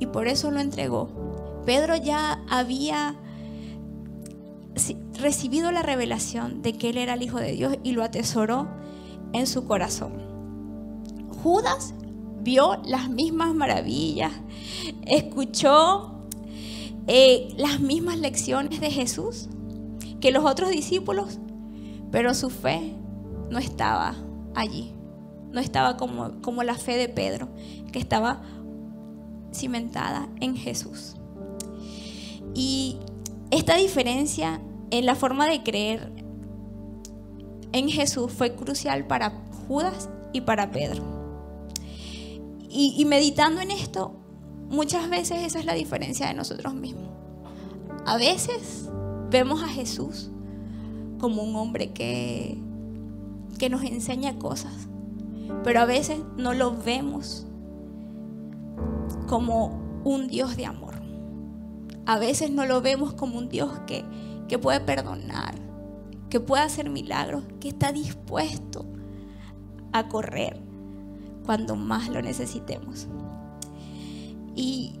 Y 0.00 0.06
por 0.06 0.26
eso 0.26 0.50
lo 0.50 0.58
entregó. 0.58 1.62
Pedro 1.66 1.94
ya 1.94 2.42
había 2.48 3.14
recibido 5.20 5.70
la 5.72 5.82
revelación 5.82 6.62
de 6.62 6.72
que 6.74 6.90
él 6.90 6.98
era 6.98 7.14
el 7.14 7.22
Hijo 7.22 7.38
de 7.38 7.52
Dios 7.52 7.76
y 7.82 7.92
lo 7.92 8.02
atesoró 8.02 8.68
en 9.32 9.46
su 9.46 9.64
corazón. 9.64 10.12
Judas 11.42 11.94
vio 12.42 12.80
las 12.84 13.08
mismas 13.08 13.54
maravillas, 13.54 14.32
escuchó 15.06 16.26
eh, 17.06 17.54
las 17.56 17.80
mismas 17.80 18.18
lecciones 18.18 18.80
de 18.80 18.90
Jesús 18.90 19.48
que 20.20 20.30
los 20.30 20.44
otros 20.44 20.70
discípulos, 20.70 21.38
pero 22.10 22.34
su 22.34 22.50
fe 22.50 22.94
no 23.50 23.58
estaba 23.58 24.16
allí 24.54 24.94
no 25.52 25.60
estaba 25.60 25.96
como, 25.96 26.40
como 26.42 26.62
la 26.62 26.74
fe 26.74 26.96
de 26.96 27.08
Pedro, 27.08 27.48
que 27.92 27.98
estaba 27.98 28.42
cimentada 29.52 30.28
en 30.40 30.56
Jesús. 30.56 31.16
Y 32.54 32.98
esta 33.50 33.76
diferencia 33.76 34.60
en 34.90 35.06
la 35.06 35.14
forma 35.14 35.46
de 35.46 35.62
creer 35.62 36.12
en 37.72 37.88
Jesús 37.88 38.32
fue 38.32 38.54
crucial 38.54 39.06
para 39.06 39.32
Judas 39.66 40.08
y 40.32 40.40
para 40.42 40.70
Pedro. 40.70 41.02
Y, 42.72 43.04
meditando 43.04 43.60
en 43.60 43.72
esto, 43.72 44.14
muchas 44.68 45.10
veces 45.10 45.42
esa 45.44 45.58
es 45.58 45.64
la 45.64 45.74
diferencia 45.74 46.28
de 46.28 46.34
nosotros 46.34 46.72
mismos. 46.74 47.08
A 48.06 48.16
veces 48.16 48.88
vemos 49.28 49.62
a 49.62 49.68
Jesús 49.68 50.30
como 51.18 51.42
un 51.42 51.56
hombre 51.56 51.92
que, 51.92 52.56
que 53.58 53.68
nos 53.68 53.82
enseña 53.82 54.38
cosas, 54.38 54.72
pero 55.64 55.80
a 55.80 55.84
veces 55.84 56.20
no 56.36 56.54
lo 56.54 56.76
vemos 56.76 57.46
como 59.26 59.80
un 60.04 60.28
Dios 60.28 60.56
de 60.56 60.66
amor. 60.66 60.94
A 62.06 62.18
veces 62.18 62.52
no 62.52 62.66
lo 62.66 62.80
vemos 62.80 63.14
como 63.14 63.36
un 63.38 63.48
Dios 63.48 63.70
que, 63.86 64.04
que 64.50 64.58
puede 64.58 64.80
perdonar, 64.80 65.54
que 66.28 66.40
puede 66.40 66.64
hacer 66.64 66.90
milagros, 66.90 67.44
que 67.60 67.68
está 67.68 67.92
dispuesto 67.92 68.84
a 69.92 70.08
correr 70.08 70.60
cuando 71.46 71.76
más 71.76 72.08
lo 72.08 72.20
necesitemos. 72.20 73.06
Y 74.56 74.98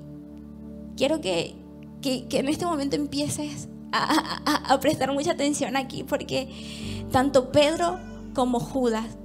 quiero 0.96 1.20
que, 1.20 1.56
que, 2.00 2.28
en 2.30 2.48
este 2.48 2.64
momento 2.64 2.94
empieces 2.94 3.68
a, 3.90 4.72
a 4.72 4.78
prestar 4.78 5.12
mucha 5.12 5.32
atención 5.32 5.76
aquí, 5.76 6.04
porque 6.04 7.04
tanto 7.10 7.50
Pedro 7.50 7.98
como 8.34 8.60
Judas 8.60 9.18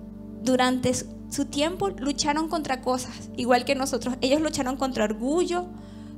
durante 0.44 0.91
su 1.29 1.46
tiempo 1.46 1.89
lucharon 1.89 2.50
contra 2.50 2.82
cosas, 2.82 3.29
igual 3.38 3.63
que 3.63 3.75
nosotros. 3.75 4.15
Ellos 4.22 4.41
lucharon 4.41 4.75
contra 4.75 5.03
orgullo, 5.03 5.67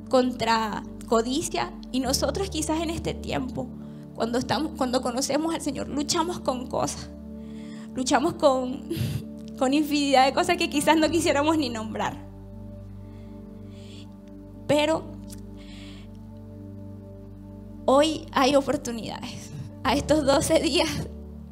contra 0.07 0.85
codicia, 1.07 1.73
y 1.91 1.99
nosotros 1.99 2.49
quizás 2.49 2.81
en 2.81 2.89
este 2.89 3.13
tiempo, 3.13 3.67
cuando, 4.17 4.39
estamos, 4.39 4.71
cuando 4.75 5.03
conocemos 5.03 5.53
al 5.53 5.62
Señor, 5.62 5.88
luchamos 5.88 6.39
con 6.39 6.65
cosas. 6.65 7.07
Luchamos 7.93 8.33
con, 8.33 8.89
con 9.59 9.75
infinidad 9.75 10.25
de 10.25 10.33
cosas 10.33 10.57
que 10.57 10.71
quizás 10.71 10.97
no 10.97 11.07
quisiéramos 11.09 11.55
ni 11.55 11.69
nombrar. 11.69 12.17
Pero 14.67 15.03
hoy 17.86 18.25
hay 18.31 18.55
oportunidades. 18.55 19.51
A 19.83 19.93
estos 19.93 20.25
12 20.25 20.59
días 20.62 20.89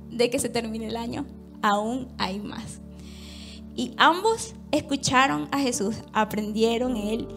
de 0.09 0.31
que 0.31 0.39
se 0.39 0.49
termine 0.49 0.87
el 0.87 0.97
año, 0.97 1.27
aún 1.61 2.07
hay 2.17 2.39
más. 2.39 2.81
Y 3.75 3.93
ambos 3.97 4.55
escucharon 4.71 5.47
a 5.51 5.59
Jesús, 5.59 5.97
aprendieron 6.13 6.97
él, 6.97 7.27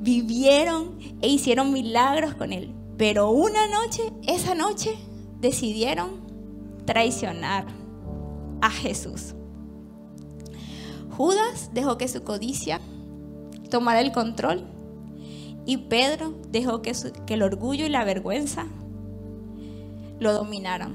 vivieron 0.00 0.98
e 1.22 1.28
hicieron 1.28 1.72
milagros 1.72 2.34
con 2.34 2.52
él. 2.52 2.74
Pero 2.96 3.30
una 3.30 3.66
noche, 3.66 4.02
esa 4.26 4.54
noche, 4.54 4.94
decidieron 5.40 6.24
traicionar 6.84 7.66
a 8.60 8.70
Jesús. 8.70 9.34
Judas 11.10 11.70
dejó 11.72 11.98
que 11.98 12.08
su 12.08 12.22
codicia 12.22 12.80
tomara 13.70 14.00
el 14.00 14.12
control 14.12 14.64
y 15.66 15.76
Pedro 15.78 16.34
dejó 16.50 16.82
que, 16.82 16.92
el 17.28 17.42
orgullo 17.42 17.86
y 17.86 17.88
la 17.88 18.04
vergüenza 18.04 18.66
lo 20.18 20.32
dominaran. 20.32 20.94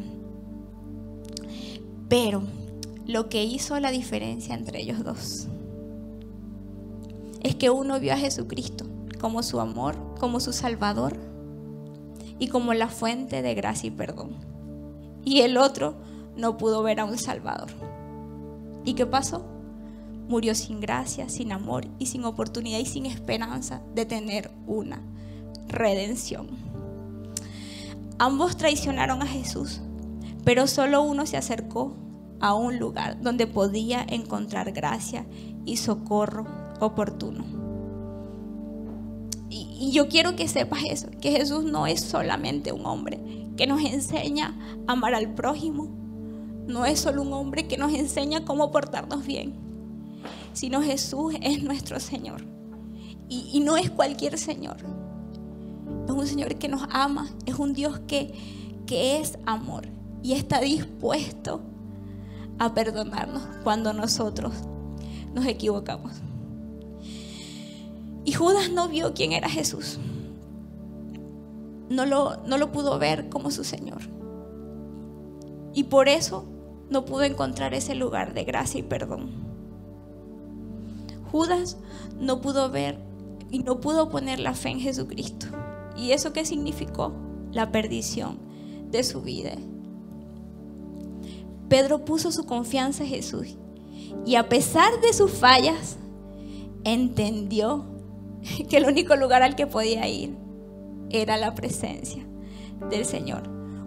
Pero 2.08 2.44
lo 3.06 3.30
que 3.30 3.44
hizo 3.44 3.80
la 3.80 3.92
diferencia 3.92 4.56
entre 4.56 4.82
ellos 4.82 5.04
dos. 5.04 5.48
Es 7.42 7.56
que 7.56 7.70
uno 7.70 8.00
vio 8.00 8.14
a 8.14 8.18
Jesucristo 8.18 8.86
como 9.20 9.44
su 9.44 9.60
amor, 9.60 9.96
como 10.20 10.40
su 10.40 10.54
Salvador 10.54 11.29
y 12.40 12.48
como 12.48 12.74
la 12.74 12.88
fuente 12.88 13.42
de 13.42 13.54
gracia 13.54 13.88
y 13.88 13.92
perdón. 13.92 14.38
Y 15.24 15.42
el 15.42 15.58
otro 15.58 15.96
no 16.36 16.58
pudo 16.58 16.82
ver 16.82 17.00
a 17.00 17.06
un 17.06 17.18
Salvador. 17.18 17.70
¿Y 18.86 18.94
qué 18.94 19.06
pasó? 19.06 19.46
Murió 20.28 20.56
sin 20.56 20.80
gracia, 20.80 21.28
sin 21.28 21.52
amor 21.52 21.86
y 22.00 22.06
sin 22.06 22.24
oportunidad 22.24 22.80
y 22.80 22.86
sin 22.86 23.06
esperanza 23.06 23.82
de 23.94 24.06
tener 24.06 24.52
una 24.66 25.02
redención. 25.68 26.48
Ambos 28.18 28.58
traicionaron 28.58 29.22
a 29.22 29.28
Jesús, 29.28 29.82
pero 30.44 30.68
solo 30.68 31.02
uno 31.02 31.26
se 31.26 31.38
acercó 31.38 31.96
a 32.40 32.54
un 32.54 32.80
lugar 32.80 33.22
donde 33.22 33.48
podía 33.48 34.06
encontrar 34.08 34.72
gracia 34.72 35.26
y 35.66 35.78
socorro 35.78 36.46
oportuno. 36.80 37.59
Y, 39.80 39.92
yo 39.92 40.10
quiero 40.10 40.36
que 40.36 40.48
sepas 40.48 40.84
eso, 40.84 41.08
que 41.22 41.32
Jesús 41.32 41.64
no 41.64 41.88
es 41.88 42.02
solamente 42.02 42.72
un 42.72 42.86
hombre 42.86 43.20
que 43.56 43.66
nos 43.66 43.82
enseña 43.82 44.58
a 44.88 44.92
amar 44.92 45.16
al 45.16 45.34
prójimo, 45.34 45.88
no 46.68 46.86
es 46.86 47.00
solo 47.00 47.22
un 47.22 47.34
hombre 47.34 47.68
que 47.68 47.78
nos 47.78 47.94
enseña 47.94 48.46
cómo 48.46 48.72
portarnos 48.72 49.26
bien, 49.26 49.56
sino 50.54 50.82
Jesús 50.82 51.34
es 51.42 51.64
nuestro 51.64 52.00
Señor. 52.00 52.46
Y, 53.28 53.60
no 53.60 53.78
es 53.78 53.90
cualquier 53.90 54.38
Señor, 54.38 54.78
es 56.08 56.12
un 56.12 56.28
Señor 56.28 56.56
que 56.56 56.68
nos 56.68 56.84
ama, 56.90 57.30
es 57.46 57.56
un 57.56 57.74
Dios 57.74 58.00
que, 58.08 58.34
que 58.86 59.20
es 59.20 59.38
amor 59.46 59.88
y 60.24 60.34
está 60.34 60.60
dispuesto 60.60 61.62
a 62.58 62.74
perdonarnos 62.74 63.44
cuando 63.64 63.94
nosotros 63.94 64.54
nos 65.34 65.46
equivocamos. 65.46 66.14
Y 68.30 68.34
Judas 68.34 68.70
no 68.70 68.88
vio 68.88 69.16
quién 69.16 69.32
era 69.32 69.50
Jesús. 69.50 69.98
No 71.90 72.06
lo, 72.06 72.38
no 72.46 72.60
lo 72.60 72.72
pudo 72.72 73.00
ver 73.00 73.28
como 73.28 73.50
su 73.50 73.64
Señor. 73.64 74.04
Y 75.74 75.86
por 75.86 76.08
eso 76.08 76.46
no 76.92 77.06
pudo 77.06 77.24
encontrar 77.24 77.74
ese 77.74 77.96
lugar 77.96 78.36
de 78.36 78.44
gracia 78.44 78.82
y 78.82 78.84
perdón. 78.84 79.32
Judas 81.32 81.78
no 82.20 82.40
pudo 82.40 82.70
ver 82.70 83.00
y 83.50 83.64
no 83.64 83.80
pudo 83.82 84.10
poner 84.10 84.40
la 84.40 84.54
fe 84.54 84.70
en 84.70 84.80
Jesucristo. 84.80 85.48
¿Y 85.98 86.12
eso 86.12 86.32
qué 86.32 86.46
significó? 86.46 87.12
La 87.52 87.72
perdición 87.72 88.38
de 88.92 89.04
su 89.04 89.24
vida 89.24 89.54
Pedro 91.68 92.06
puso 92.06 92.32
su 92.32 92.46
confianza 92.46 93.04
en 93.04 93.10
Jesús 93.10 93.56
y 94.24 94.36
a 94.36 94.50
pesar 94.50 95.02
de 95.02 95.14
sus 95.14 95.32
fallas, 95.32 95.98
entendió 96.84 97.98
que 98.70 98.78
el 98.78 98.86
único 98.86 99.16
lugar 99.16 99.44
al 99.44 99.56
que 99.56 99.68
podía 99.68 100.08
ir 100.08 100.36
era 101.10 101.38
la 101.38 101.56
presencia 101.56 102.26
del 102.90 103.06
Señor, 103.06 103.44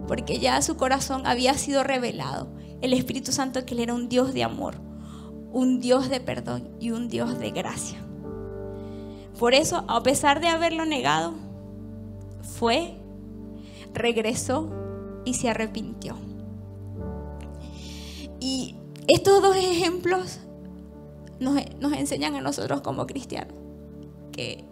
porque 0.07 0.39
ya 0.39 0.61
su 0.61 0.77
corazón 0.77 1.25
había 1.25 1.53
sido 1.55 1.83
revelado, 1.83 2.47
el 2.81 2.93
Espíritu 2.93 3.31
Santo 3.31 3.65
que 3.65 3.73
él 3.75 3.81
era 3.81 3.93
un 3.93 4.09
Dios 4.09 4.33
de 4.33 4.43
amor, 4.43 4.75
un 5.51 5.79
Dios 5.79 6.09
de 6.09 6.19
perdón 6.19 6.69
y 6.79 6.91
un 6.91 7.07
Dios 7.07 7.39
de 7.39 7.51
gracia. 7.51 7.99
Por 9.39 9.53
eso, 9.53 9.83
a 9.87 10.03
pesar 10.03 10.41
de 10.41 10.47
haberlo 10.47 10.85
negado, 10.85 11.33
fue, 12.41 12.95
regresó 13.93 14.69
y 15.25 15.35
se 15.35 15.49
arrepintió. 15.49 16.15
Y 18.39 18.75
estos 19.07 19.41
dos 19.41 19.55
ejemplos 19.55 20.39
nos, 21.39 21.57
nos 21.79 21.93
enseñan 21.93 22.35
a 22.35 22.41
nosotros 22.41 22.81
como 22.81 23.07
cristianos 23.07 23.62
que, 24.33 24.65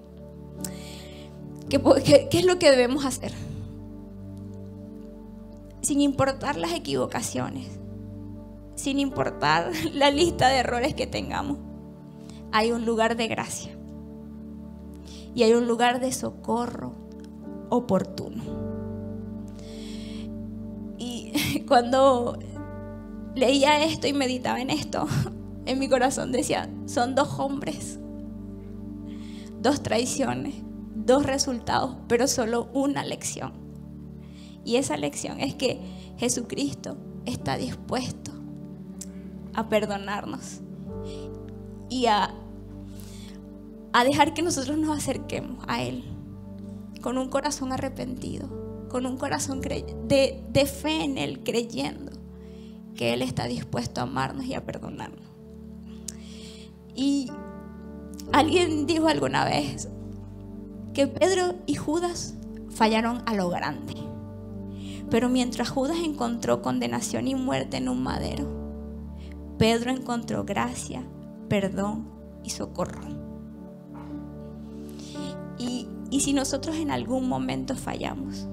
que, 1.69 2.37
es 2.37 2.45
lo 2.45 2.59
que 2.59 2.69
debemos 2.69 3.05
hacer. 3.05 3.31
Sin 5.81 6.01
importar 6.01 6.57
las 6.57 6.73
equivocaciones, 6.73 7.79
sin 8.75 8.99
importar 8.99 9.71
la 9.93 10.11
lista 10.11 10.49
de 10.49 10.57
errores 10.57 10.93
que 10.93 11.07
tengamos, 11.07 11.57
hay 12.51 12.73
un 12.73 12.85
lugar 12.85 13.15
de 13.15 13.27
gracia 13.29 13.71
y 15.33 15.43
hay 15.43 15.53
un 15.53 15.67
lugar 15.67 16.01
de 16.01 16.11
socorro 16.11 16.93
oportuno. 17.69 18.43
Y 20.97 21.63
cuando 21.67 22.37
leía 23.33 23.83
esto 23.83 24.07
y 24.07 24.13
meditaba 24.13 24.59
en 24.59 24.69
esto, 24.69 25.07
en 25.65 25.79
mi 25.79 25.87
corazón 25.87 26.31
decía, 26.31 26.69
son 26.85 27.15
dos 27.15 27.39
hombres, 27.39 28.00
dos 29.61 29.83
traiciones, 29.83 30.55
dos 30.95 31.25
resultados, 31.25 31.95
pero 32.07 32.27
solo 32.27 32.69
una 32.73 33.03
lección. 33.03 33.53
Y 34.65 34.75
esa 34.75 34.97
lección 34.97 35.39
es 35.39 35.55
que 35.55 35.79
Jesucristo 36.17 36.97
está 37.25 37.57
dispuesto 37.57 38.31
a 39.53 39.69
perdonarnos 39.69 40.61
y 41.89 42.07
a, 42.07 42.33
a 43.93 44.03
dejar 44.03 44.33
que 44.33 44.41
nosotros 44.41 44.77
nos 44.77 44.97
acerquemos 44.97 45.63
a 45.67 45.83
Él 45.83 46.03
con 47.01 47.17
un 47.17 47.29
corazón 47.29 47.71
arrepentido, 47.71 48.87
con 48.89 49.05
un 49.05 49.17
corazón 49.17 49.61
de, 49.61 50.43
de 50.49 50.65
fe 50.65 51.03
en 51.03 51.17
Él, 51.17 51.43
creyendo 51.43 52.11
que 52.95 53.13
Él 53.13 53.21
está 53.21 53.45
dispuesto 53.45 54.01
a 54.01 54.03
amarnos 54.03 54.45
y 54.45 54.53
a 54.53 54.65
perdonarnos. 54.65 55.25
Y 56.95 57.31
alguien 58.31 58.85
dijo 58.85 59.07
alguna 59.07 59.45
vez 59.45 59.89
que 60.93 61.07
Pedro 61.07 61.55
y 61.65 61.75
Judas 61.75 62.35
fallaron 62.69 63.21
a 63.25 63.35
lo 63.35 63.49
grande. 63.49 63.95
Pero 65.09 65.29
mientras 65.29 65.69
Judas 65.69 65.97
encontró 66.03 66.61
condenación 66.61 67.27
y 67.27 67.35
muerte 67.35 67.77
en 67.77 67.89
un 67.89 68.01
madero, 68.01 68.47
Pedro 69.57 69.91
encontró 69.91 70.45
gracia, 70.45 71.03
perdón 71.49 72.07
y 72.43 72.49
socorro. 72.49 73.01
Y, 75.57 75.87
y 76.09 76.21
si 76.21 76.33
nosotros 76.33 76.77
en 76.77 76.91
algún 76.91 77.27
momento 77.27 77.75
fallamos, 77.75 78.47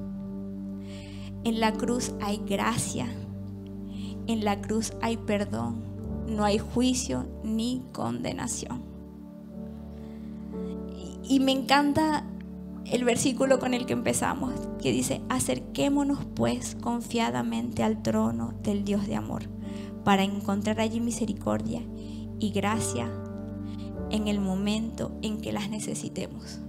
en 1.44 1.60
la 1.60 1.72
cruz 1.72 2.12
hay 2.20 2.42
gracia, 2.44 3.06
en 4.26 4.44
la 4.44 4.60
cruz 4.60 4.92
hay 5.00 5.16
perdón, 5.16 5.82
no 6.26 6.44
hay 6.44 6.58
juicio 6.58 7.26
ni 7.44 7.82
condenación. 7.92 8.87
Y, 11.28 11.40
me 11.40 11.52
encanta 11.52 12.24
el 12.86 13.04
versículo 13.04 13.58
con 13.58 13.74
el 13.74 13.86
que 13.86 13.92
empezamos, 13.92 14.54
que 14.80 14.92
dice, 14.92 15.20
acerquémonos 15.28 16.24
pues 16.34 16.76
confiadamente 16.80 17.82
al 17.82 18.02
trono 18.02 18.54
del 18.62 18.84
Dios 18.84 19.06
de 19.06 19.16
amor, 19.16 19.42
para 20.04 20.22
encontrar 20.22 20.80
allí 20.80 21.00
misericordia 21.00 21.82
y 22.40 22.50
gracia 22.50 23.10
en 24.10 24.26
el 24.26 24.40
momento 24.40 25.12
en 25.22 25.40
que 25.40 25.52
las 25.52 25.68
necesitemos. 25.68 26.60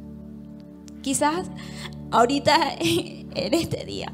Quizás 1.02 1.50
ahorita 2.12 2.74
en 2.80 3.54
este 3.54 3.86
día 3.86 4.14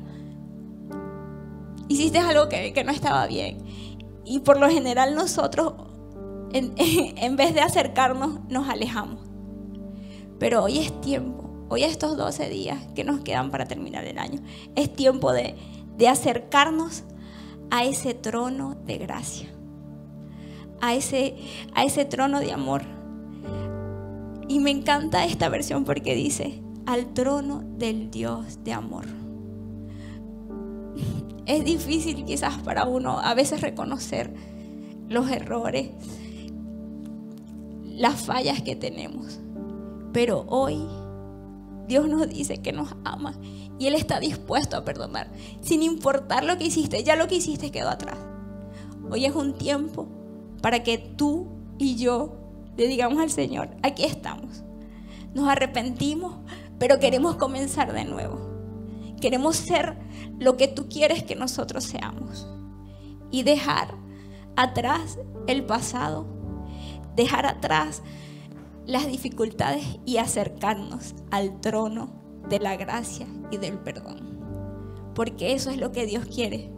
hiciste 1.88 2.20
algo 2.20 2.50
que, 2.50 2.84
no 2.84 2.92
estaba 2.92 3.28
bien. 3.28 3.58
Y 4.26 4.40
por 4.40 4.60
lo 4.60 4.70
general 4.70 5.16
nosotros, 5.16 5.74
en, 6.52 6.74
en 6.78 7.36
vez 7.36 7.54
de 7.54 7.62
acercarnos, 7.62 8.40
nos 8.50 8.70
alejamos. 8.70 9.35
Pero 10.40 10.64
hoy 10.64 10.80
es 10.80 11.02
tiempo, 11.02 11.50
hoy 11.70 11.84
estos 11.84 12.18
12 12.18 12.50
días 12.50 12.80
que 12.94 13.04
nos 13.04 13.22
quedan 13.22 13.52
para 13.52 13.68
terminar 13.68 14.06
el 14.06 14.18
año, 14.18 14.42
es 14.76 14.94
tiempo 14.94 15.32
de, 15.32 15.56
acercarnos 16.08 17.04
a 17.72 17.86
ese 17.86 18.14
trono 18.14 18.76
de 18.86 18.98
gracia, 18.98 19.48
ese, 20.92 21.36
a 21.74 21.84
ese 21.84 22.06
trono 22.06 22.40
de 22.40 22.52
amor. 22.52 22.84
Y 24.48 24.60
me 24.60 24.72
encanta 24.72 25.26
esta 25.26 25.50
versión 25.50 25.86
porque 25.86 26.14
dice, 26.14 26.62
al 26.86 27.14
trono 27.14 27.64
del 27.78 28.12
Dios 28.12 28.64
de 28.64 28.74
amor 28.74 29.06
es 31.46 31.64
difícil 31.64 32.26
quizás 32.26 32.58
para 32.60 32.86
uno 32.86 33.20
a 33.20 33.34
veces 33.34 33.62
reconocer 33.62 34.34
los 35.08 35.30
errores, 35.30 35.92
las 37.86 38.22
fallas 38.22 38.62
que 38.62 38.76
tenemos. 38.76 39.40
Pero 40.16 40.46
hoy 40.48 40.78
Dios 41.90 42.08
nos 42.08 42.30
dice 42.30 42.62
que 42.62 42.72
nos 42.72 42.96
ama 43.04 43.34
y 43.78 43.88
Él 43.88 43.96
está 43.96 44.22
dispuesto 44.22 44.78
a 44.78 44.86
perdonar, 44.86 45.30
sin 45.60 45.84
importar 45.84 46.46
lo 46.46 46.58
que 46.58 46.64
hiciste, 46.64 47.04
ya 47.04 47.18
lo 47.18 47.28
que 47.28 47.36
hiciste 47.36 47.70
quedó 47.70 47.90
atrás. 47.90 48.18
Hoy 49.12 49.26
es 49.26 49.36
un 49.36 49.58
tiempo 49.58 50.08
para 50.62 50.84
que 50.84 50.98
tú 50.98 51.50
y 51.78 51.98
yo 51.98 52.38
le 52.78 52.88
digamos 52.88 53.22
al 53.22 53.30
Señor, 53.30 53.76
aquí 53.84 54.06
estamos. 54.06 54.64
Nos 55.34 55.50
arrepentimos, 55.50 56.38
pero 56.80 56.98
queremos 56.98 57.36
comenzar 57.36 57.92
de 57.92 58.06
nuevo. 58.06 58.40
Queremos 59.20 59.58
ser 59.58 59.98
lo 60.40 60.56
que 60.56 60.70
tú 60.70 60.88
quieres 60.88 61.24
que 61.24 61.36
nosotros 61.36 61.84
seamos. 61.84 62.48
Y 63.32 63.44
dejar 63.44 63.94
atrás 64.56 65.20
el 65.48 65.66
pasado, 65.66 66.26
dejar 67.18 67.46
atrás 67.46 68.02
las 68.86 69.08
dificultades 69.08 69.84
y 70.06 70.18
acercarnos 70.18 71.16
al 71.32 71.60
trono 71.62 72.10
de 72.50 72.60
la 72.60 72.76
gracia 72.76 73.28
y 73.52 73.58
del 73.58 73.80
perdón. 73.80 74.40
Porque 75.16 75.54
eso 75.54 75.70
es 75.70 75.78
lo 75.78 75.92
que 75.92 76.06
Dios 76.06 76.26
quiere. 76.26 76.72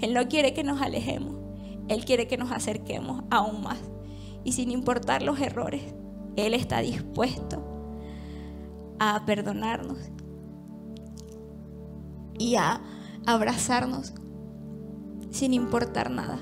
Él 0.00 0.12
no 0.14 0.28
quiere 0.28 0.54
que 0.54 0.64
nos 0.64 0.82
alejemos, 0.82 1.36
Él 1.88 2.04
quiere 2.04 2.26
que 2.26 2.36
nos 2.36 2.50
acerquemos 2.50 3.24
aún 3.30 3.62
más. 3.62 3.78
Y 4.44 4.52
sin 4.52 4.70
importar 4.70 5.22
los 5.22 5.40
errores, 5.40 5.82
Él 6.36 6.54
está 6.54 6.80
dispuesto 6.80 7.62
a 8.98 9.24
perdonarnos 9.26 9.98
y 12.38 12.56
a 12.56 12.80
abrazarnos 13.26 14.14
sin 15.30 15.54
importar 15.54 16.10
nada. 16.10 16.38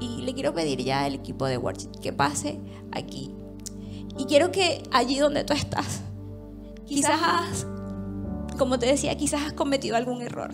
Y 0.00 0.22
le 0.22 0.34
quiero 0.34 0.52
pedir 0.52 0.82
ya 0.82 1.04
al 1.04 1.14
equipo 1.14 1.46
de 1.46 1.58
worship 1.58 1.90
que 2.00 2.12
pase 2.12 2.60
aquí. 2.90 3.34
Y 4.18 4.24
quiero 4.26 4.52
que 4.52 4.82
allí 4.90 5.18
donde 5.18 5.44
tú 5.44 5.52
estás, 5.52 6.02
quizás 6.84 7.20
has, 7.22 7.66
como 8.58 8.78
te 8.78 8.86
decía, 8.86 9.16
quizás 9.16 9.42
has 9.42 9.52
cometido 9.52 9.96
algún 9.96 10.22
error. 10.22 10.50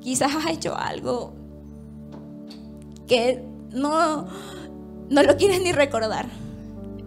Quizás 0.00 0.34
has 0.34 0.46
hecho 0.46 0.76
algo 0.76 1.34
que 3.06 3.42
no, 3.72 4.26
no 5.08 5.22
lo 5.22 5.36
quieres 5.36 5.62
ni 5.62 5.72
recordar. 5.72 6.28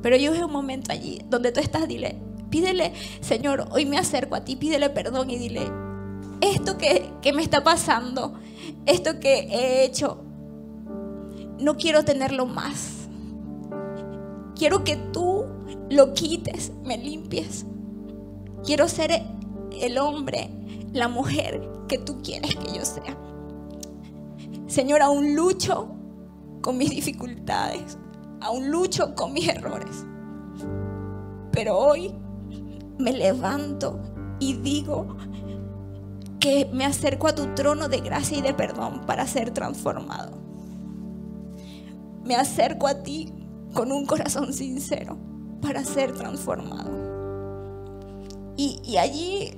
Pero 0.02 0.18
yo 0.18 0.32
veo 0.32 0.48
un 0.48 0.54
momento 0.54 0.92
allí 0.92 1.22
donde 1.30 1.52
tú 1.52 1.60
estás, 1.60 1.88
dile, 1.88 2.18
pídele, 2.50 2.94
Señor, 3.22 3.68
hoy 3.72 3.86
me 3.86 3.98
acerco 3.98 4.36
a 4.36 4.44
ti, 4.44 4.56
pídele 4.56 4.90
perdón 4.90 5.30
y 5.30 5.38
dile, 5.38 5.72
esto 6.42 6.78
que, 6.78 7.12
me 7.34 7.44
está 7.44 7.64
pasando, 7.64 8.34
esto 8.86 9.20
que 9.20 9.48
he 9.52 9.86
hecho, 9.86 10.24
no 11.60 11.78
quiero 11.78 12.04
tenerlo 12.04 12.46
más. 12.46 13.01
Quiero 14.62 14.84
que 14.84 14.96
tú 14.96 15.48
lo 15.90 16.14
quites, 16.14 16.72
me 16.84 16.96
limpies. 16.96 17.66
Quiero 18.64 18.88
ser 18.88 19.24
el 19.72 19.98
hombre, 19.98 20.52
la 20.94 21.08
mujer 21.08 21.68
que 21.88 21.98
tú 21.98 22.22
quieres 22.22 22.56
que 22.58 22.78
yo 22.78 22.86
sea. 22.86 23.18
Señor, 24.68 25.02
aún 25.02 25.36
lucho 25.36 25.88
con 26.62 26.78
mis 26.78 26.92
dificultades, 26.92 27.98
aún 28.40 28.70
lucho 28.70 29.16
con 29.16 29.34
mis 29.34 29.48
errores. 29.48 30.06
Pero 31.52 31.80
hoy 31.80 32.14
me 33.00 33.14
levanto 33.14 34.00
y 34.40 34.54
digo, 34.58 35.18
que 36.40 36.70
me 36.72 36.86
acerco 36.86 37.28
a 37.28 37.34
tu 37.34 37.56
trono 37.56 37.90
de 37.90 38.02
gracia 38.02 38.38
y 38.38 38.44
de 38.44 38.54
perdón 38.54 39.08
para 39.08 39.26
ser 39.26 39.50
transformado. 39.50 40.38
Me 42.24 42.36
acerco 42.36 42.86
a 42.86 43.02
ti 43.02 43.41
con 43.74 43.92
un 43.92 44.06
corazón 44.06 44.54
sincero 44.54 45.18
para 45.62 45.84
ser 45.84 46.14
transformado. 46.14 46.90
Y, 48.58 48.98
allí 48.98 49.58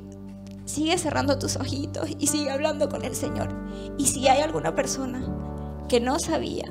sigue 0.66 0.98
cerrando 0.98 1.38
tus 1.38 1.58
ojitos 1.58 2.10
y 2.20 2.28
sigue 2.28 2.52
hablando 2.52 2.88
con 2.88 3.04
el 3.04 3.16
Señor. 3.16 3.50
Y 3.98 4.06
si 4.06 4.28
hay 4.28 4.42
alguna 4.42 4.76
persona 4.76 5.26
que 5.90 6.00
no 6.00 6.20
sabía 6.20 6.66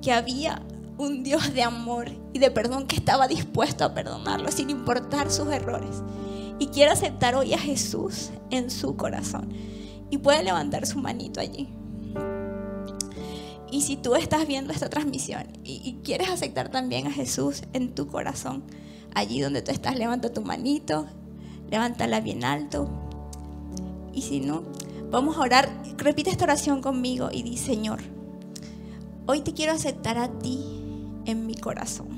que 0.00 0.12
había 0.12 0.62
un 0.96 1.22
Dios 1.22 1.52
de 1.52 1.62
amor 1.62 2.08
y 2.32 2.38
de 2.38 2.50
perdón 2.50 2.86
que 2.86 2.96
estaba 2.96 3.28
dispuesto 3.28 3.84
a 3.84 3.92
perdonarlo 3.92 4.50
sin 4.50 4.70
importar 4.70 5.30
sus 5.30 5.48
errores, 5.48 6.02
y 6.58 6.68
quiere 6.68 6.92
aceptar 6.92 7.34
hoy 7.34 7.54
a 7.54 7.58
Jesús 7.58 8.30
en 8.50 8.70
su 8.70 8.96
corazón. 8.96 9.48
Y 10.10 10.18
puede 10.18 10.42
levantar 10.42 10.86
su 10.86 10.98
manito 10.98 11.40
allí. 11.40 11.68
Y 13.70 13.82
si 13.82 13.96
tú 13.96 14.16
estás 14.16 14.46
viendo 14.48 14.72
esta 14.72 14.90
transmisión 14.90 15.44
y, 15.62 15.98
quieres 16.02 16.28
aceptar 16.28 16.70
también 16.70 17.06
a 17.06 17.12
Jesús 17.12 17.62
en 17.72 17.94
tu 17.94 18.08
corazón, 18.08 18.64
allí 19.14 19.40
donde 19.40 19.62
tú 19.62 19.70
estás, 19.70 19.96
levanta 19.96 20.32
tu 20.32 20.42
manito, 20.42 21.06
levántala 21.70 22.20
bien 22.20 22.44
alto. 22.44 22.90
Y 24.12 24.22
si 24.22 24.40
no, 24.40 24.64
vamos 25.10 25.36
a 25.36 25.42
orar. 25.42 25.68
Repite 25.96 26.30
esta 26.30 26.44
oración 26.44 26.82
conmigo 26.82 27.28
y 27.32 27.42
di, 27.42 27.56
Señor, 27.56 28.00
hoy 29.26 29.42
te 29.42 29.54
quiero 29.54 29.72
aceptar 29.72 30.18
a 30.18 30.28
ti 30.28 30.64
en 31.26 31.46
mi 31.46 31.54
corazón. 31.54 32.08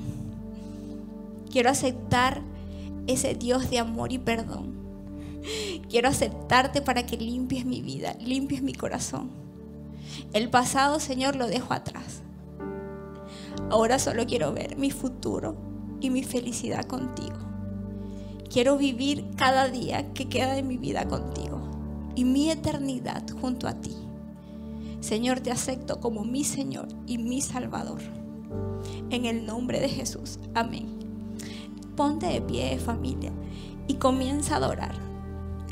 Quiero 1.51 1.69
aceptar 1.69 2.41
ese 3.05 3.35
Dios 3.35 3.69
de 3.69 3.77
amor 3.77 4.11
y 4.11 4.17
perdón. 4.17 4.73
Quiero 5.87 6.09
aceptarte 6.09 6.81
para 6.81 7.05
que 7.05 7.17
limpies 7.17 7.65
mi 7.65 7.81
vida, 7.81 8.15
limpies 8.19 8.63
mi 8.63 8.73
corazón 8.73 9.43
el 10.33 10.49
pasado, 10.49 10.99
Señor, 10.99 11.35
lo 11.35 11.47
dejo 11.47 11.73
atrás. 11.73 12.23
Ahora 13.69 13.99
solo 13.99 14.25
quiero 14.25 14.51
ver 14.53 14.77
mi 14.77 14.91
futuro 14.91 15.55
y 16.01 16.09
mi 16.09 16.23
felicidad 16.23 16.85
contigo. 16.85 17.37
Quiero 18.49 18.77
vivir 18.77 19.25
cada 19.35 19.67
día 19.67 20.13
que 20.13 20.29
queda 20.29 20.53
de 20.53 20.63
mi 20.63 20.77
vida 20.77 21.07
contigo 21.07 21.61
y 22.15 22.25
mi 22.25 22.49
eternidad 22.49 23.23
junto 23.41 23.67
a 23.67 23.73
ti. 23.73 23.95
Señor, 24.99 25.39
te 25.39 25.51
acepto 25.51 25.99
como 25.99 26.23
mi 26.23 26.43
Señor 26.43 26.87
y 27.07 27.17
mi 27.17 27.41
Salvador. 27.41 28.01
En 29.09 29.25
el 29.25 29.45
nombre 29.45 29.79
de 29.79 29.89
Jesús. 29.89 30.39
Amén. 30.53 30.99
Ponte 31.95 32.27
de 32.27 32.41
pie, 32.41 32.79
familia, 32.79 33.31
y 33.87 33.95
comienza 33.95 34.55
a 34.55 34.57
adorar. 34.57 34.95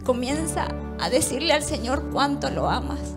Comienza 0.05 0.67
a 0.99 1.09
decirle 1.09 1.53
al 1.53 1.63
Señor 1.63 2.09
cuánto 2.11 2.49
lo 2.49 2.69
amas 2.69 3.15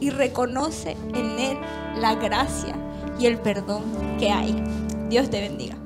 y 0.00 0.10
reconoce 0.10 0.96
en 1.14 1.38
Él 1.38 1.58
la 1.98 2.14
gracia 2.14 2.74
y 3.18 3.26
el 3.26 3.38
perdón 3.38 3.82
que 4.18 4.30
hay. 4.30 4.62
Dios 5.08 5.30
te 5.30 5.40
bendiga. 5.40 5.76